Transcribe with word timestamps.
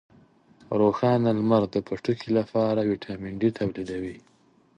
روښانه 0.79 1.29
لمر 1.37 1.63
د 1.73 1.75
پوټکي 1.87 2.29
لپاره 2.39 2.87
ویټامین 2.91 3.33
ډي 3.41 3.49
تولیدوي. 3.57 4.15